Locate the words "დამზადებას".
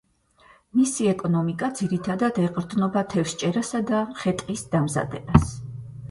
4.73-5.53